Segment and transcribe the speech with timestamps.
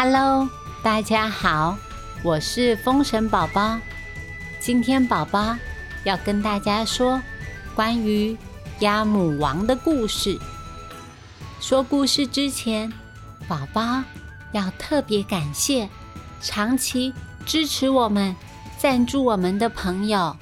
[0.00, 0.48] Hello，
[0.80, 1.76] 大家好，
[2.22, 3.80] 我是风神宝宝。
[4.60, 5.56] 今天宝宝
[6.04, 7.20] 要跟大家说
[7.74, 8.36] 关于
[8.78, 10.38] 鸭母王的故事。
[11.60, 12.92] 说故事之前，
[13.48, 14.04] 宝宝
[14.52, 15.88] 要特别感谢
[16.40, 17.12] 长期
[17.44, 18.36] 支持我们、
[18.78, 20.36] 赞助我们的朋友。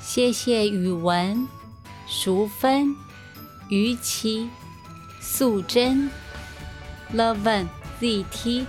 [0.00, 1.46] 谢谢宇文、
[2.08, 2.92] 淑芬、
[3.68, 4.50] 于琪、
[5.20, 6.10] 素贞、
[7.14, 7.68] Loven、
[8.02, 8.66] ZT。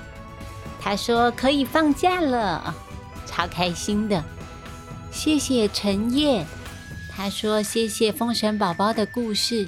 [0.80, 2.76] 他说可以放假了，
[3.26, 4.23] 超开心的。
[5.12, 6.46] 谢谢陈烨，
[7.09, 9.68] 他说谢谢封神宝宝的故事。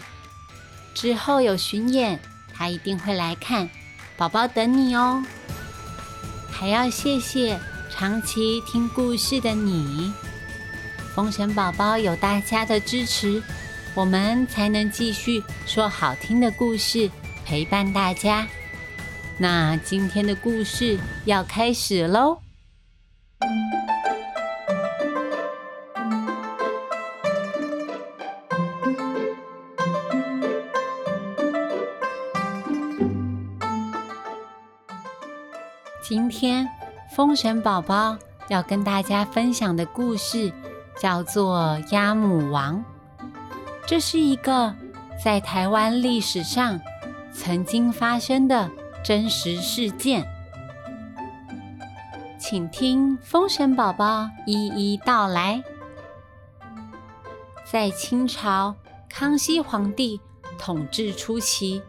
[0.94, 2.20] 之后有巡演，
[2.54, 3.68] 他一定会来看。
[4.16, 5.24] 宝宝等你哦。
[6.52, 10.14] 还要谢谢长期听故事的你。
[11.14, 13.42] 风神宝宝有大家的支持，
[13.94, 17.10] 我们才能继续说好听的故事，
[17.46, 18.48] 陪伴大家。
[19.38, 22.40] 那今天的故事要开始喽！
[36.02, 36.68] 今天
[37.16, 40.52] 风神宝宝要跟大家分享的故事。
[40.98, 42.82] 叫做鸭母王，
[43.86, 44.74] 这是一个
[45.22, 46.80] 在台湾历史上
[47.34, 48.72] 曾经发生的
[49.06, 50.26] 真实事件，
[52.40, 55.64] 请听风神宝宝一一道来。
[57.64, 58.76] 在清朝
[59.08, 60.20] 康熙皇帝
[60.58, 61.84] 统治初期，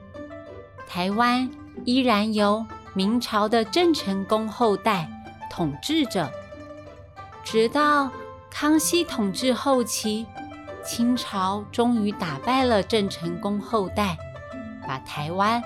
[0.87, 1.49] 台湾
[1.87, 5.09] 依然由明朝的郑成功后代
[5.49, 6.31] 统治着，
[7.43, 8.11] 直到。
[8.51, 10.27] 康熙统治后期，
[10.83, 14.17] 清朝终于打败了郑成功后代，
[14.87, 15.63] 把台湾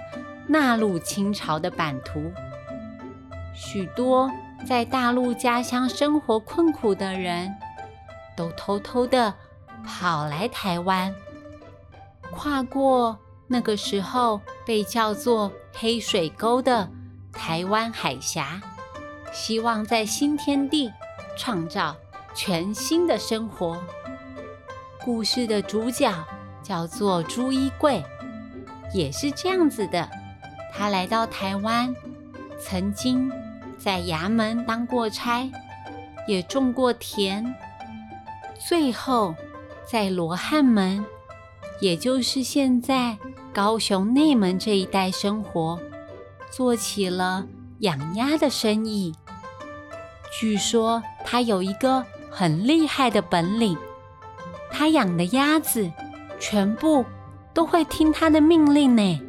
[0.50, 2.32] 纳入清朝的版图。
[3.54, 4.28] 许多
[4.66, 7.54] 在大陆家乡生活困苦的人，
[8.36, 9.32] 都偷偷的
[9.86, 11.14] 跑来台湾，
[12.32, 13.16] 跨过
[13.46, 16.90] 那个时候被叫做黑水沟的
[17.32, 18.60] 台湾海峡，
[19.32, 20.92] 希望在新天地
[21.36, 21.96] 创造。
[22.32, 23.76] 全新的生活。
[25.04, 26.14] 故事的主角
[26.62, 28.04] 叫做朱一贵，
[28.94, 30.08] 也是这样子的。
[30.72, 31.94] 他来到台湾，
[32.58, 33.30] 曾经
[33.78, 35.50] 在衙门当过差，
[36.26, 37.54] 也种过田，
[38.58, 39.34] 最后
[39.84, 41.04] 在罗汉门，
[41.80, 43.18] 也就是现在
[43.52, 45.78] 高雄内门这一带生活，
[46.50, 47.46] 做起了
[47.80, 49.14] 养鸭的生意。
[50.32, 52.04] 据说他有一个。
[52.32, 53.76] 很厉害的本领，
[54.70, 55.90] 他养的鸭子
[56.38, 57.04] 全部
[57.52, 59.20] 都会听他的命令呢。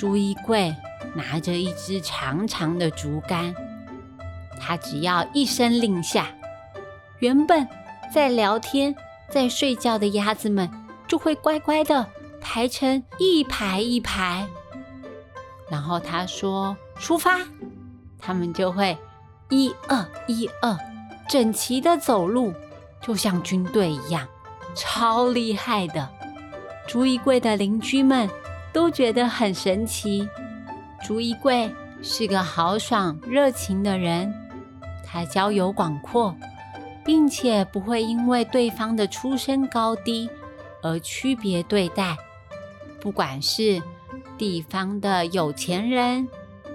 [0.00, 0.74] 朱一贵
[1.12, 3.54] 拿着一支长长的竹竿，
[4.58, 6.28] 他只要一声令下，
[7.18, 7.68] 原本
[8.10, 8.96] 在聊天、
[9.28, 10.70] 在睡觉的鸭子们
[11.06, 12.06] 就会乖乖的
[12.40, 14.48] 排成一排一排。
[15.68, 17.38] 然后他说出发，
[18.18, 18.96] 他们就会
[19.50, 20.78] 一二一二。
[21.28, 22.54] 整齐的走路，
[23.02, 24.26] 就像军队一样，
[24.74, 26.08] 超厉害的。
[26.86, 28.30] 朱一贵的邻居们
[28.72, 30.28] 都觉得很神奇。
[31.02, 34.32] 朱一贵是个豪爽热情的人，
[35.06, 36.34] 他交友广阔，
[37.04, 40.28] 并且不会因为对方的出身高低
[40.82, 42.16] 而区别对待。
[43.00, 43.82] 不管是
[44.36, 46.28] 地方的有钱人、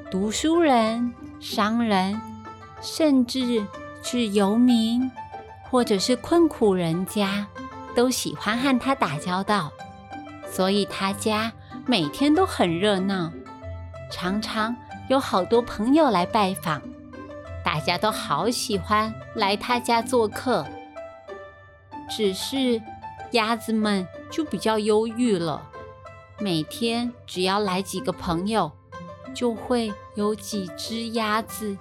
[0.09, 2.19] 读书人、商人，
[2.81, 3.65] 甚至。
[4.07, 5.09] 是游民，
[5.63, 7.47] 或者是困苦人家，
[7.95, 9.71] 都喜欢和他打交道，
[10.47, 11.51] 所以他家
[11.87, 13.31] 每天都很热闹，
[14.11, 14.75] 常常
[15.07, 16.81] 有好多朋友来拜访，
[17.63, 20.65] 大家都好喜欢来他家做客。
[22.09, 22.81] 只是
[23.31, 25.69] 鸭子们就比较忧郁了，
[26.39, 28.71] 每天只要来几个朋友，
[29.33, 31.77] 就会有几只鸭子。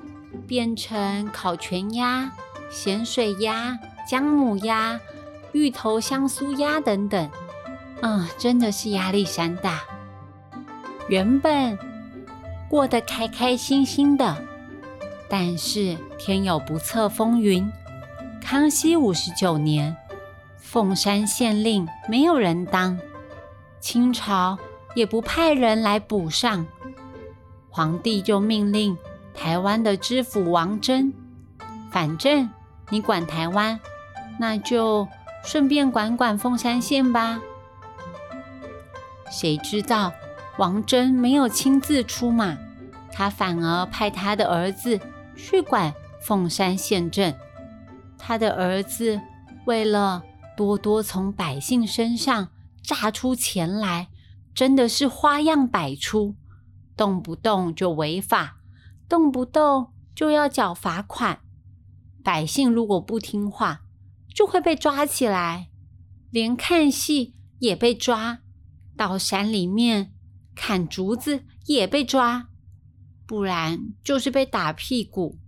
[0.48, 2.32] 变成烤全鸭、
[2.68, 5.00] 咸水鸭、姜母鸭、
[5.52, 7.30] 芋头香酥鸭等等，
[8.02, 9.84] 嗯，真的是压力山大。
[11.08, 11.78] 原本
[12.68, 14.36] 过得开开心心的，
[15.28, 17.70] 但是天有不测风云。
[18.40, 19.96] 康熙五十九年，
[20.56, 22.98] 凤山县令没有人当，
[23.80, 24.58] 清朝
[24.94, 26.66] 也不派人来补上，
[27.70, 28.96] 皇帝就命令。
[29.34, 31.12] 台湾的知府王真，
[31.90, 32.48] 反正
[32.90, 33.80] 你管台湾，
[34.38, 35.08] 那就
[35.42, 37.40] 顺便管管凤山县吧。
[39.28, 40.12] 谁知道
[40.58, 42.56] 王真没有亲自出马，
[43.10, 45.00] 他反而派他的儿子
[45.36, 47.34] 去管凤山县政。
[48.16, 49.20] 他的儿子
[49.66, 50.22] 为了
[50.56, 52.48] 多多从百姓身上
[52.82, 54.08] 榨出钱来，
[54.54, 56.36] 真的是花样百出，
[56.96, 58.58] 动不动就违法，
[59.08, 61.40] 动不动就要缴罚款。
[62.22, 63.82] 百姓如果不听话，
[64.32, 65.68] 就会被抓起来，
[66.30, 68.38] 连看戏也被抓，
[68.96, 70.13] 到山里面
[70.54, 72.48] 砍竹子也被抓，
[73.26, 75.38] 不然就是被打屁股。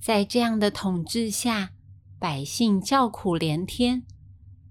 [0.00, 1.70] 在这样的统治下，
[2.18, 4.04] 百姓叫苦连天，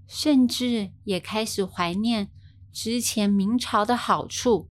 [0.08, 2.30] 甚至也开始怀念
[2.72, 4.68] 之前明朝的好处。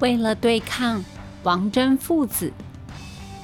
[0.00, 1.04] 为了对抗
[1.44, 2.52] 王真父子，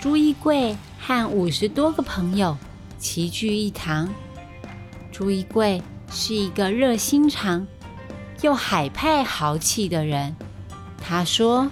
[0.00, 2.56] 朱一贵和五十多个朋友
[2.98, 4.12] 齐聚一堂。
[5.12, 5.80] 朱一贵
[6.10, 7.66] 是一个热心肠
[8.42, 10.36] 又海派豪气的人。
[11.00, 11.70] 他说：“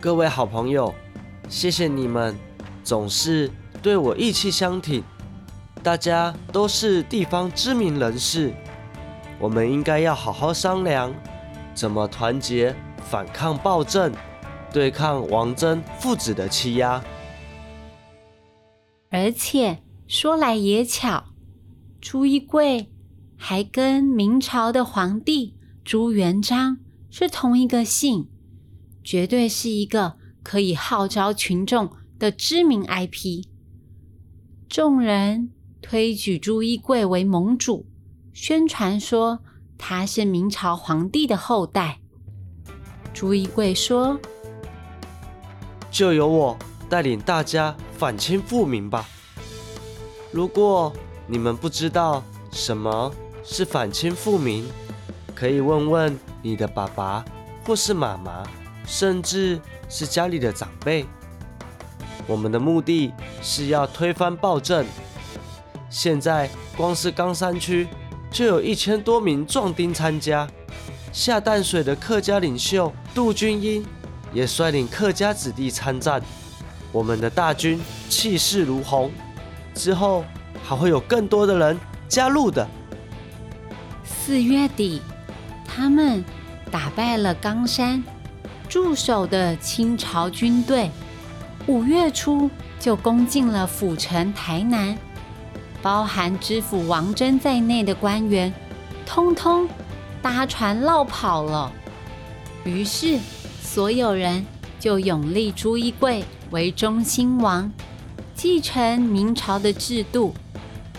[0.00, 0.94] 各位好朋友，
[1.48, 2.36] 谢谢你们
[2.84, 3.50] 总是。”
[3.82, 5.02] 对我意气相挺，
[5.82, 8.52] 大家都是地方知名人士，
[9.38, 11.10] 我们应该要好好商量，
[11.74, 12.76] 怎么团结
[13.08, 14.12] 反抗暴政，
[14.70, 17.02] 对抗王真父子的欺压。
[19.08, 21.24] 而且说来也巧，
[22.02, 22.90] 朱一贵
[23.42, 26.76] 还跟明朝的皇帝朱元璋
[27.08, 28.28] 是同一个姓，
[29.02, 33.46] 绝对是一个可以号召群众的知名 IP。
[34.68, 35.50] 众人
[35.80, 37.86] 推举朱一贵为盟主，
[38.34, 39.40] 宣传说
[39.78, 41.98] 他是明朝皇帝的后代。
[43.14, 44.20] 朱一贵说
[45.90, 46.58] ：“就由我
[46.90, 49.08] 带领大家反清复明吧。
[50.30, 50.92] 如果
[51.26, 52.22] 你们不知道
[52.52, 53.10] 什么
[53.52, 54.64] 是反清复明，
[55.34, 57.24] 可以问问你的爸爸
[57.66, 58.44] 或是妈妈，
[58.86, 61.04] 甚至是家里的长辈。”
[62.28, 63.12] 我们的目的
[63.42, 64.86] 是要推翻暴政。
[65.90, 67.88] 现在光是冈山区
[68.30, 70.48] 就有一千多名壮丁参加。
[71.12, 73.84] 下淡水的客家领袖杜君英
[74.32, 76.22] 也率领客家子弟参战。
[76.92, 79.10] 我们的大军气势如虹，
[79.74, 80.24] 之后
[80.62, 81.76] 还会有更多的人
[82.08, 82.64] 加入的。
[84.30, 85.02] 四月底，
[85.64, 86.24] 他们
[86.70, 88.00] 打败了冈山
[88.68, 90.88] 驻守的清朝军队。
[91.66, 92.48] 五月初
[92.78, 94.96] 就攻进了府城台南，
[95.82, 98.54] 包含知府王真在内的官员，
[99.04, 99.68] 通通
[100.22, 101.72] 搭船绕跑了。
[102.62, 103.18] 于是
[103.60, 104.46] 所有人
[104.78, 107.68] 就永立朱一贵为中兴王，
[108.36, 110.32] 继承明朝的制度，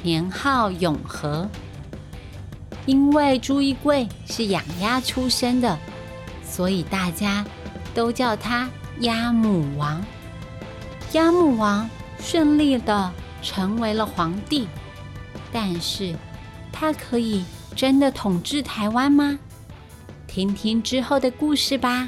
[0.04, 1.48] 年号永和。
[2.86, 5.78] 因为朱一贵是养鸭出身的，
[6.44, 7.46] 所以大家
[7.94, 8.70] 都叫他
[9.02, 10.04] 鸭母王。
[11.14, 11.90] 鸭母王
[12.20, 13.12] 顺利的
[13.42, 14.68] 成为了皇帝，
[15.52, 16.16] 但是
[16.72, 17.44] 他可以
[17.76, 19.38] 真的统治台湾吗？
[20.28, 22.08] 听听之后的故事吧。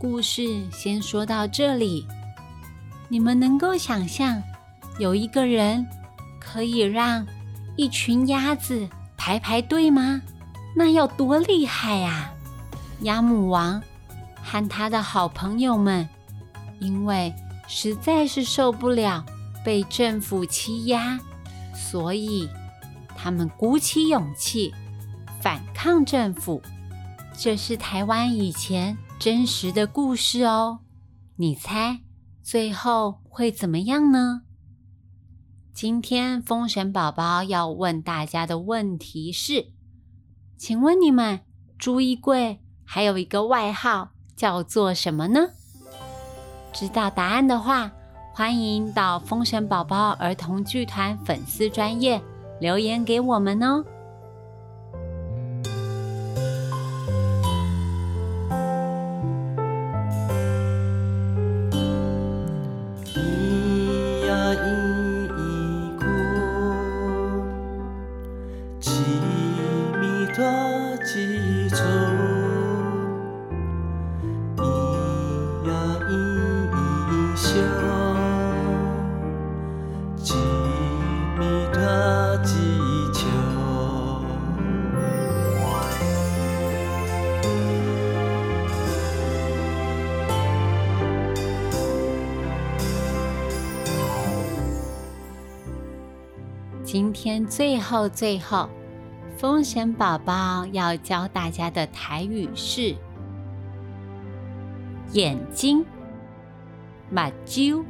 [0.00, 2.06] 故事先说到这里。
[3.10, 4.42] 你们能够想象
[4.98, 5.86] 有一个人
[6.40, 7.26] 可以让
[7.76, 8.88] 一群鸭子
[9.18, 10.22] 排排队吗？
[10.74, 12.32] 那要多厉害呀！
[13.02, 13.82] 鸭母王
[14.42, 16.08] 和他的好朋友们，
[16.78, 17.34] 因为
[17.68, 19.22] 实在是受不了
[19.62, 21.20] 被政府欺压，
[21.74, 22.48] 所以
[23.14, 24.72] 他们鼓起勇气
[25.42, 26.62] 反抗政府。
[27.36, 30.78] 这是台湾以前真实的故事哦，
[31.36, 32.00] 你猜
[32.42, 34.44] 最后会怎么样呢？
[35.74, 39.72] 今天封神宝宝要问大家的问题是：
[40.56, 41.40] 请问你们
[41.76, 45.50] 朱衣柜还有一个外号叫做什么呢？
[46.72, 47.92] 知道答案的话，
[48.32, 52.18] 欢迎到风神宝宝儿童剧团粉丝专业
[52.58, 53.84] 留言给我们哦。
[96.92, 98.68] 今天最后最后，
[99.36, 102.96] 风神宝宝要教大家的台语是
[105.12, 105.86] 眼睛，
[107.08, 107.84] 马啾，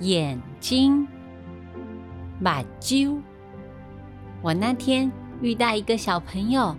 [0.00, 1.08] 眼睛，
[2.38, 3.18] 马啾。
[4.42, 6.76] 我那天遇到一个小朋友，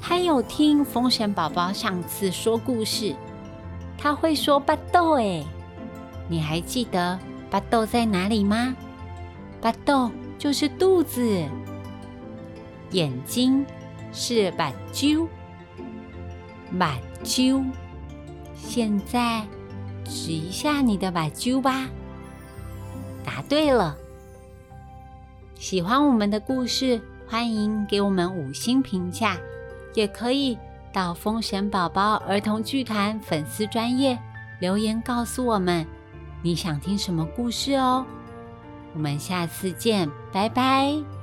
[0.00, 3.14] 他有听风神宝宝上次说故事，
[3.98, 5.44] 他会说巴豆哎，
[6.30, 7.18] 你还记得
[7.50, 8.74] 巴豆在哪里吗？
[9.64, 11.48] 巴豆就是肚子，
[12.90, 13.64] 眼睛
[14.12, 15.26] 是把揪，
[16.78, 17.64] 把揪。
[18.54, 19.42] 现在
[20.04, 21.88] 指一下你的把揪吧。
[23.24, 23.96] 答对了。
[25.54, 29.34] 喜欢我们的故事，欢迎给我们五星评价，
[29.94, 30.58] 也可以
[30.92, 34.18] 到风神宝宝儿童剧团粉丝专业
[34.60, 35.86] 留言告诉我们
[36.42, 38.04] 你想听什么故事哦。
[38.94, 41.13] 我们下次见，拜拜。